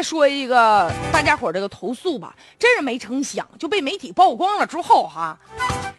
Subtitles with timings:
[0.00, 5.38] 来说一个大家伙这个投诉吧，真是没成想就被媒体曝光了之后哈，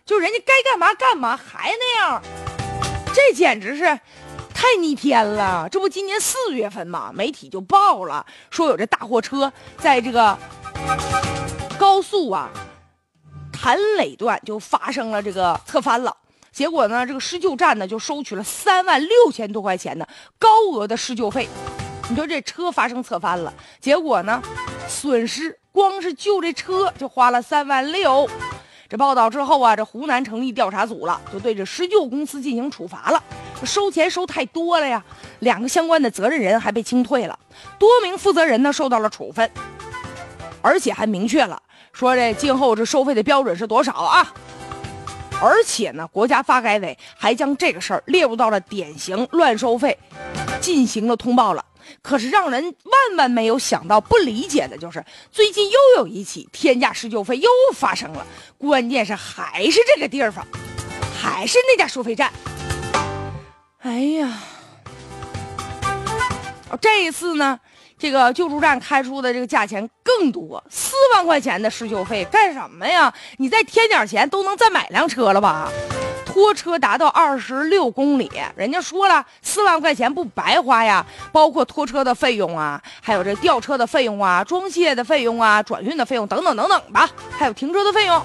[0.04, 2.20] 就人家该干嘛干嘛还那样，
[3.14, 3.84] 这简直是
[4.56, 5.70] 太逆天了。
[5.70, 10.36] 这不今年四月份嘛，媒体就报了说有这大货车在这个
[11.78, 12.50] 高速啊
[13.54, 16.18] 谭磊段就发生了这个侧翻了。
[16.52, 20.08] 结果呢，这个施救站呢就收取了三万六千多块钱的
[20.40, 21.48] 高额的施救费。
[22.10, 24.42] 你说这车发生侧翻了，结果呢，
[24.88, 28.30] 损失光是救这车就花了三万六。
[28.90, 33.24] 这报道之后啊，这湖南成立调查组了，就对这施救公司进行处罚了。
[33.64, 35.02] 收钱收太多了呀，
[35.40, 37.40] 两个相关的责任人还被清退了，
[37.80, 39.50] 多名负责人呢受到了处分，
[40.62, 41.62] 而且还明确了
[41.94, 44.34] 说这今后这收费的标准是多少啊？
[45.42, 49.98] 而且呢，国家发改委还将这个事儿列入到了典型乱收费，
[50.62, 51.66] 进行了通报了。
[52.02, 58.26] 可是让人万万没有想到、不理解的就是，最近又有一起天价施救费又发生了，
[58.58, 60.48] 关键是还是这个地方，
[61.20, 62.32] 还是那家收费站。
[63.80, 64.38] 哎呀，
[66.80, 67.60] 这一次呢？
[67.98, 73.14] 这个救助站开出的这个价钱更多，四万块钱的施救费干什么呀？
[73.38, 75.70] 你再添点钱都能再买辆车了吧？
[76.32, 88.22] 拖车达到二十六公里，人家说了四万块钱不白花呀，包括拖车的费用啊，还有这吊车的费用啊，装卸的费用啊，转运的费用等等等等吧，还有停车的费用。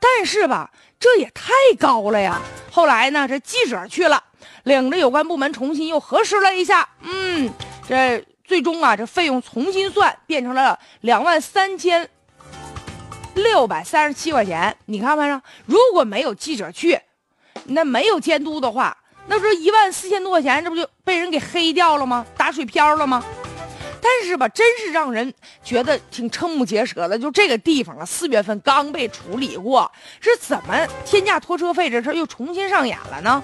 [0.00, 2.40] 但是吧，这也太高了呀！
[2.70, 4.22] 后来呢，这记者去了，
[4.62, 7.52] 领着有关部门重新又核实了一下，嗯，
[7.86, 8.24] 这。
[8.46, 12.08] 最终啊，这费用重新算，变成了两万三千
[13.34, 14.76] 六百三十七块钱。
[14.84, 15.26] 你看没？
[15.64, 16.96] 如果没有记者去，
[17.68, 22.24] 那没有监督的话，那不是一万四千多块钱，这不就被人给黑掉了吗？
[22.36, 23.24] 打水漂了吗？
[24.00, 25.32] 但是吧，真是让人
[25.64, 27.18] 觉得挺瞠目结舌的。
[27.18, 33.42] 就这个地方啊，四月份刚被处理过，是怎么天价拖车费这事又重新上演了呢？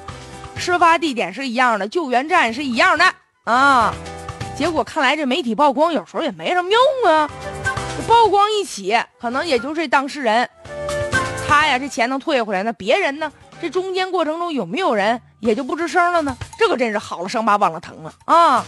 [0.57, 3.05] 事发地点是一样的，救援站是一样的
[3.45, 3.93] 啊。
[4.57, 7.29] 结果看来这媒体曝光有时候也没什么用啊，
[8.07, 10.49] 曝光一起可能也就这当事人，
[11.49, 13.33] 他呀这钱能退回来，那别人呢？
[13.63, 16.37] 这中间过程中有没有人也就不吱声了呢？
[16.59, 18.65] 这可真是好了伤疤忘了疼了啊！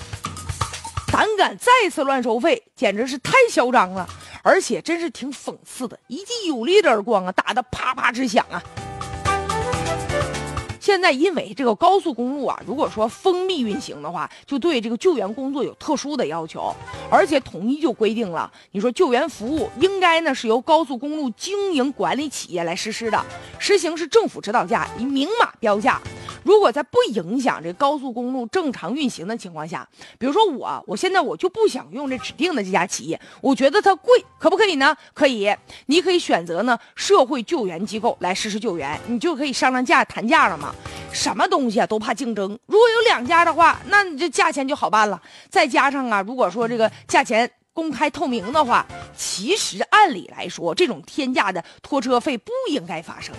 [1.11, 4.09] 胆敢再次乱收费，简直是太嚣张了，
[4.45, 8.63] 而且真是挺讽刺的，一记有力的耳光啊，打得啪啪直响啊！
[10.85, 16.77] 现在因为这个高速公路啊，如果说封闭运行的话，就对这个救援工作有特殊的要求，
[17.11, 23.19] 而且统一就规定了，你说救援服务应该呢是由高速公路经营管理企业来实施的，
[23.59, 25.99] 实行是政府指导价，以明码标价。
[26.45, 29.89] 如果在不影响这高速公路正常运行的情况下，
[30.19, 34.97] 比如说我，我现在我就不想用这指定的这家企业，我觉得它贵，可不可以呢？
[35.13, 35.53] 可以，
[35.87, 40.75] 你可以选择呢社会救援机构来实施救援，你就可以商量价谈价了嘛。
[41.13, 45.21] 什么东西啊都怕竞争，如果有两家的话，那你这价钱就好办了。
[45.49, 48.85] 再加上啊，如果说这个价钱公开透明的话，
[49.17, 53.35] 其实按理来说，这种天价的拖车费不应该发生。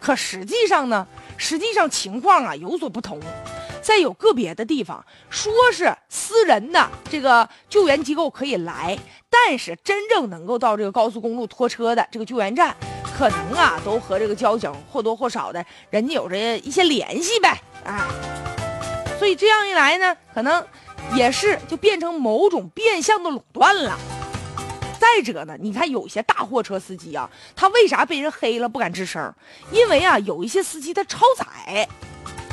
[0.00, 1.06] 可实际上呢？
[1.38, 3.18] 实际上情况啊有所不同，
[3.80, 8.98] 在有个别的地方说是私人的这个救援机构可以来，
[9.30, 12.76] 但是真正能够到这个高速公路拖车的这个救援站，
[13.16, 18.04] 可能啊都和这个交警或多或少的人家有着一些联系呗，哎，
[19.18, 20.62] 所以这样一来呢，可能
[21.14, 23.96] 也是就变成某种变相的垄断了。
[24.98, 29.32] 再者呢，你看有些大货车司机啊，他为啥被人黑了不敢吱声？
[29.70, 31.88] 因为啊，有一些司机他超载，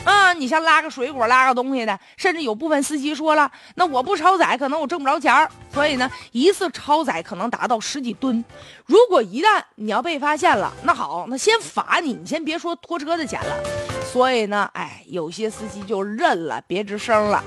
[0.04, 5.50] 啊，你像拉个水果、拉个东西的，甚至有部分司机说了，那我不超载，可能我挣不着钱儿。
[5.74, 8.44] 所以呢，一次超载可能达到十几吨。
[8.86, 13.58] 如果一旦你要被发现了，那好，那先罚你，你先别说拖车的钱了。
[14.06, 17.44] 所以呢，哎，有些司机就认了，别吱声了。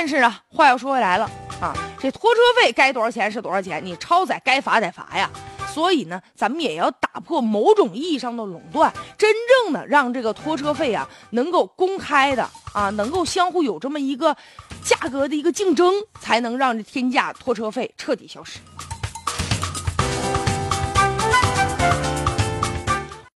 [0.00, 1.28] 但是啊，话又说回来了
[1.60, 5.28] 啊，这拖车费该多少钱是多少钱，你超载该罚得罚呀。
[5.74, 9.28] 所以呢，咱们也要打破某种意义上的垄断，真
[9.64, 14.36] 正的让这个拖车费啊能够公开的啊，能够相互有这么一个
[14.84, 18.60] 价格的一个竞争，才能让这天价拖车费彻底消失。